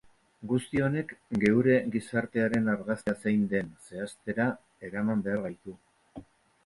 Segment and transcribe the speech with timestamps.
[0.51, 1.11] Guzti honek
[1.43, 4.49] geure gizartearen argazkia zein den zehaztera
[4.89, 5.77] eraman behar gaitu.